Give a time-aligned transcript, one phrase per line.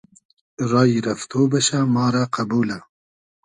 [0.69, 2.77] رایی رئفتۉ بئشۂ ما رۂ قئبولۂ